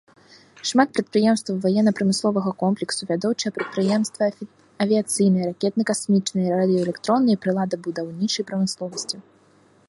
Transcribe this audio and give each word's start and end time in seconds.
Шмат 0.69 0.89
прадпрыемстваў 0.93 1.55
ваенна-прамысловага 1.65 2.53
комплексу, 2.63 3.01
вядучыя 3.11 3.51
прадпрыемствы 3.57 4.23
авіяцыйнай, 4.87 5.43
ракетна-касмічнай, 5.51 6.47
радыёэлектроннай, 6.59 7.35
прыладабудаўнічай 7.45 8.43
прамысловасці. 8.51 9.15